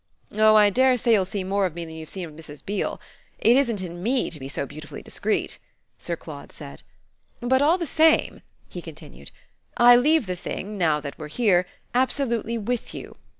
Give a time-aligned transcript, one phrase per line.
[0.33, 2.65] "Oh I dare say you'll see more of me than you've seen of Mrs.
[2.65, 2.99] Beale.
[3.37, 5.59] It isn't in ME to be so beautifully discreet,"
[5.99, 6.81] Sir Claude said.
[7.39, 9.29] "But all the same," he continued,
[9.77, 13.15] "I leave the thing, now that we're here, absolutely WITH you.